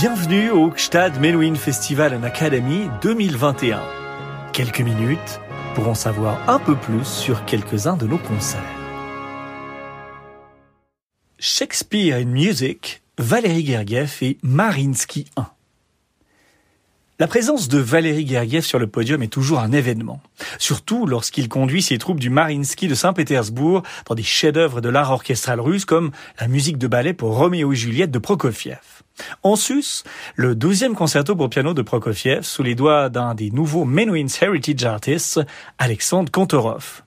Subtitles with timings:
[0.00, 3.82] Bienvenue au Gstad Menuhin Festival and Academy 2021.
[4.52, 5.40] Quelques minutes
[5.74, 8.62] pour en savoir un peu plus sur quelques-uns de nos concerts.
[11.40, 15.48] Shakespeare in Music, Valérie Gergiev et Marinsky 1.
[17.20, 20.22] La présence de Valéry Gergiev sur le podium est toujours un événement,
[20.60, 25.60] surtout lorsqu'il conduit ses troupes du Marinsky de Saint-Pétersbourg dans des chefs-d'œuvre de l'art orchestral
[25.60, 29.02] russe comme la musique de ballet pour Roméo et Juliette de Prokofiev.
[29.42, 30.04] En sus,
[30.36, 34.84] le douzième concerto pour piano de Prokofiev sous les doigts d'un des nouveaux Menuhin's Heritage
[34.84, 35.40] Artists,
[35.78, 37.02] Alexandre Kantorov.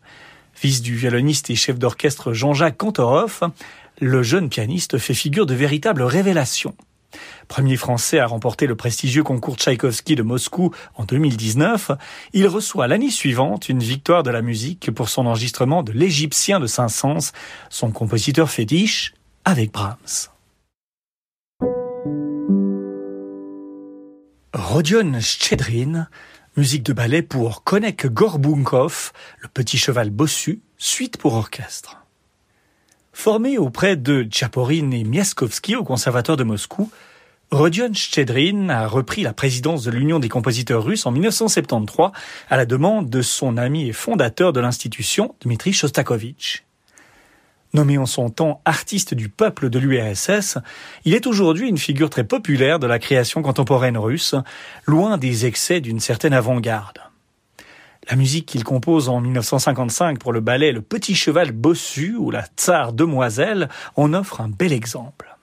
[0.51, 3.43] Fils du violoniste et chef d'orchestre Jean-Jacques Kantorov,
[4.01, 6.75] le jeune pianiste fait figure de véritable révélation.
[7.47, 11.91] Premier français à remporter le prestigieux concours Tchaïkovski de Moscou en 2019,
[12.33, 16.67] il reçoit l'année suivante une victoire de la musique pour son enregistrement de l'Égyptien de
[16.67, 17.31] Saint-Saëns,
[17.69, 19.13] son compositeur fétiche,
[19.45, 20.29] avec Brahms.
[24.53, 26.07] Rodion Shchedrin,
[26.57, 32.00] musique de ballet pour Konek Gorbunkov, le petit cheval bossu, suite pour orchestre.
[33.13, 36.89] Formé auprès de Tchaporin et Miaskovsky au Conservatoire de Moscou,
[37.51, 42.11] Rodion Shchedrin a repris la présidence de l'Union des compositeurs russes en 1973
[42.49, 46.63] à la demande de son ami et fondateur de l'institution, Dmitri Shostakovich.
[47.73, 50.57] Nommé en son temps artiste du peuple de l'URSS,
[51.03, 54.35] il est aujourd'hui une figure très populaire de la création contemporaine russe,
[54.85, 57.10] loin des excès d'une certaine avant-garde.
[58.09, 62.45] La musique qu'il compose en 1955 pour le ballet Le Petit Cheval Bossu ou la
[62.57, 65.37] Tsar Demoiselle en offre un bel exemple.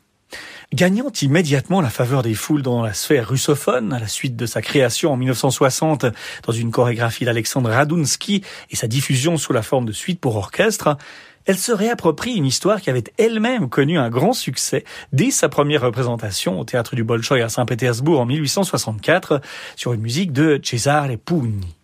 [0.74, 4.60] Gagnant immédiatement la faveur des foules dans la sphère russophone, à la suite de sa
[4.60, 6.04] création en 1960
[6.46, 10.98] dans une chorégraphie d'Alexandre Radunsky et sa diffusion sous la forme de suite pour orchestre,
[11.46, 15.80] elle se réapproprie une histoire qui avait elle-même connu un grand succès dès sa première
[15.80, 19.40] représentation au théâtre du Bolchoï à Saint-Pétersbourg en 1864
[19.74, 21.77] sur une musique de Cesare Pugni.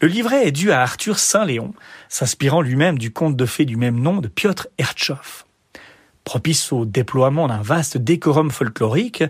[0.00, 1.72] Le livret est dû à Arthur Saint-Léon,
[2.08, 5.46] s'inspirant lui-même du conte de fées du même nom de Piotr Ertchoff.
[6.24, 9.24] Propice au déploiement d'un vaste décorum folklorique,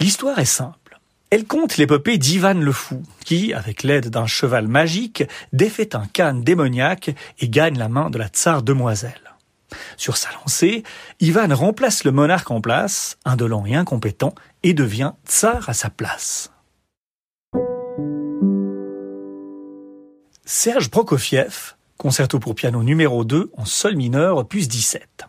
[0.00, 0.98] l'histoire est simple.
[1.30, 6.34] Elle compte l'épopée d'Ivan le Fou, qui, avec l'aide d'un cheval magique, défait un khan
[6.34, 9.34] démoniaque et gagne la main de la tsar demoiselle.
[9.96, 10.82] Sur sa lancée,
[11.20, 16.51] Ivan remplace le monarque en place, indolent et incompétent, et devient tsar à sa place.
[20.44, 25.28] Serge Prokofiev, concerto pour piano numéro 2 en sol mineur opus 17.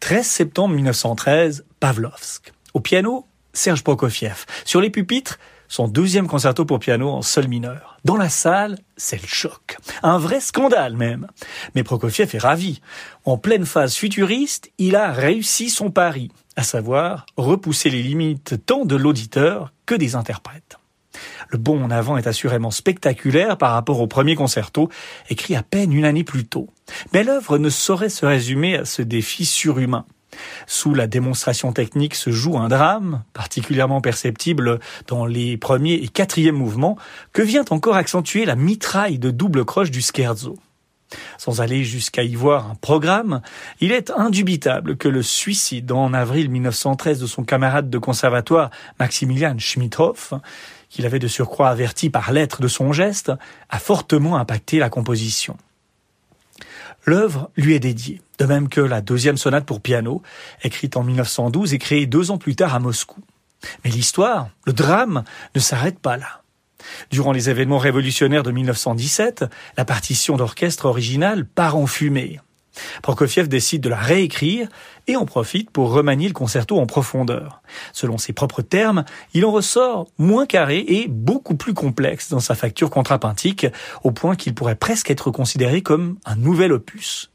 [0.00, 2.52] 13 septembre 1913, Pavlovsk.
[2.74, 4.44] Au piano, Serge Prokofiev.
[4.66, 7.98] Sur les pupitres, son deuxième concerto pour piano en sol mineur.
[8.04, 9.78] Dans la salle, c'est le choc.
[10.02, 11.26] Un vrai scandale même.
[11.74, 12.82] Mais Prokofiev est ravi.
[13.24, 18.84] En pleine phase futuriste, il a réussi son pari, à savoir repousser les limites tant
[18.84, 20.79] de l'auditeur que des interprètes.
[21.48, 24.88] Le bond en avant est assurément spectaculaire par rapport au premier concerto,
[25.28, 26.68] écrit à peine une année plus tôt.
[27.12, 30.04] Mais l'œuvre ne saurait se résumer à ce défi surhumain.
[30.66, 36.56] Sous la démonstration technique se joue un drame, particulièrement perceptible dans les premiers et quatrièmes
[36.56, 36.96] mouvements,
[37.32, 40.58] que vient encore accentuer la mitraille de double croche du scherzo.
[41.38, 43.40] Sans aller jusqu'à y voir un programme,
[43.80, 48.70] il est indubitable que le suicide en avril 1913 de son camarade de conservatoire
[49.00, 50.34] Maximilian Schmidhoff
[50.90, 53.32] qu'il avait de surcroît averti par lettre de son geste,
[53.70, 55.56] a fortement impacté la composition.
[57.06, 60.22] L'œuvre lui est dédiée, de même que la deuxième sonate pour piano,
[60.62, 63.20] écrite en 1912 et créée deux ans plus tard à Moscou.
[63.84, 65.24] Mais l'histoire, le drame,
[65.54, 66.42] ne s'arrête pas là.
[67.10, 69.44] Durant les événements révolutionnaires de 1917,
[69.76, 72.40] la partition d'orchestre originale part en fumée.
[73.02, 74.68] Prokofiev décide de la réécrire
[75.06, 77.62] et en profite pour remanier le concerto en profondeur.
[77.92, 79.04] Selon ses propres termes,
[79.34, 83.66] il en ressort moins carré et beaucoup plus complexe dans sa facture contrapuntique,
[84.04, 87.30] au point qu'il pourrait presque être considéré comme un nouvel opus.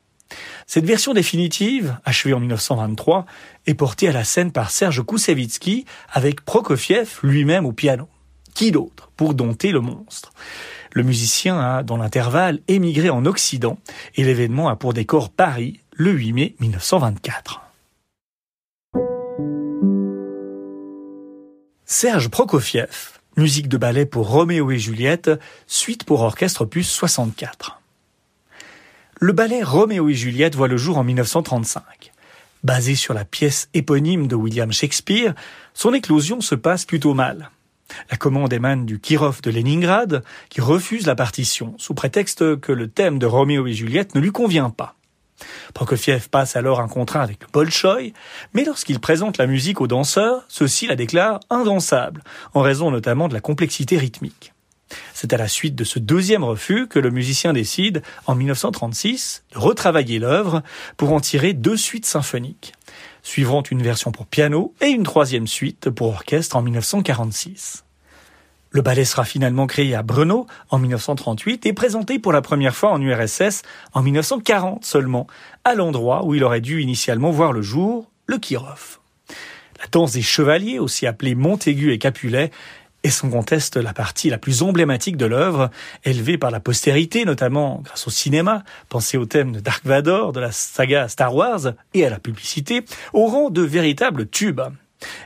[0.68, 3.26] Cette version définitive, achevée en 1923,
[3.68, 8.08] est portée à la scène par Serge Koussevitzky avec Prokofiev lui-même au piano.
[8.56, 10.32] Qui d'autre pour dompter le monstre?
[10.96, 13.78] Le musicien a, dans l'intervalle, émigré en Occident
[14.16, 17.62] et l'événement a pour décor Paris le 8 mai 1924.
[21.84, 25.30] Serge Prokofiev, musique de ballet pour Roméo et Juliette,
[25.68, 27.82] suite pour orchestre opus 64.
[29.20, 31.84] Le ballet Roméo et Juliette voit le jour en 1935.
[32.64, 35.36] Basé sur la pièce éponyme de William Shakespeare,
[35.74, 37.50] son éclosion se passe plutôt mal.
[38.12, 42.88] La commande émane du Kirov de Leningrad, qui refuse la partition, sous prétexte que le
[42.88, 44.96] thème de Roméo et Juliette ne lui convient pas.
[45.74, 48.14] Prokofiev passe alors un contrat avec le Bolchoï,
[48.54, 53.34] mais lorsqu'il présente la musique aux danseurs, ceux-ci la déclarent indansable, en raison notamment de
[53.34, 54.54] la complexité rythmique.
[55.14, 59.58] C'est à la suite de ce deuxième refus que le musicien décide, en 1936, de
[59.58, 60.62] retravailler l'œuvre
[60.98, 62.74] pour en tirer deux suites symphoniques.
[63.24, 67.85] Suivront une version pour piano et une troisième suite pour orchestre en 1946.
[68.76, 72.92] Le ballet sera finalement créé à Brno en 1938 et présenté pour la première fois
[72.92, 73.62] en URSS
[73.94, 75.28] en 1940 seulement,
[75.64, 79.00] à l'endroit où il aurait dû initialement voir le jour, le Kirov.
[79.80, 82.52] La danse des chevaliers, aussi appelée Montaigu et Capulet,
[83.04, 85.72] est sans conteste la partie la plus emblématique de l'œuvre,
[86.04, 90.42] élevée par la postérité, notamment grâce au cinéma, pensé au thème de Dark Vador, de
[90.42, 92.84] la saga Star Wars et à la publicité,
[93.14, 94.60] au rang de véritable tube.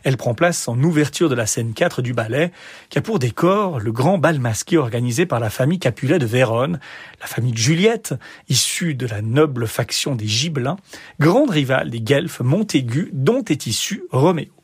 [0.03, 2.51] Elle prend place en ouverture de la scène 4 du ballet,
[2.89, 6.79] qui a pour décor le grand bal masqué organisé par la famille Capulet de Vérone,
[7.21, 8.13] la famille de Juliette,
[8.47, 10.77] issue de la noble faction des Gibelins,
[11.19, 14.58] grande rivale des Guelfes Montaigu, dont est issu Roméo.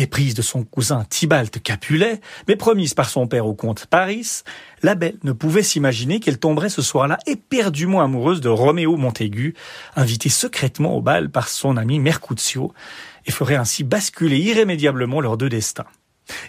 [0.00, 4.40] Éprise de son cousin Tybalt Capulet, mais promise par son père au comte Paris,
[4.82, 9.54] la belle ne pouvait s'imaginer qu'elle tomberait ce soir-là éperdument amoureuse de Roméo Montaigu,
[9.96, 12.72] invité secrètement au bal par son ami Mercutio,
[13.26, 15.84] et ferait ainsi basculer irrémédiablement leurs deux destins.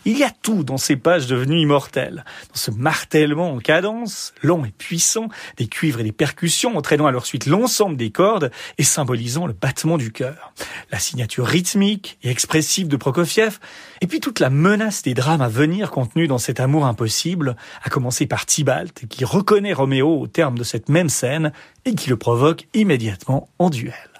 [0.05, 4.65] Il y a tout dans ces pages devenues immortelles, dans ce martèlement en cadence, long
[4.65, 8.83] et puissant, des cuivres et des percussions entraînant à leur suite l'ensemble des cordes et
[8.83, 10.53] symbolisant le battement du cœur.
[10.91, 13.59] La signature rythmique et expressive de Prokofiev,
[14.01, 17.89] et puis toute la menace des drames à venir contenus dans cet amour impossible, à
[17.89, 21.51] commencer par Tybalt, qui reconnaît Roméo au terme de cette même scène
[21.85, 24.10] et qui le provoque immédiatement en duel.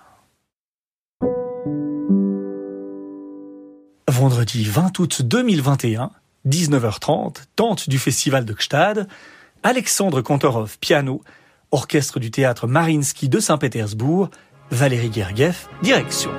[4.09, 6.11] Vendredi 20 août 2021,
[6.47, 9.07] 19h30, tente du festival de Gstad,
[9.63, 11.23] Alexandre Kontorov, piano,
[11.71, 14.29] orchestre du théâtre Marinsky de Saint-Pétersbourg,
[14.71, 16.31] Valérie Gergiev, direction.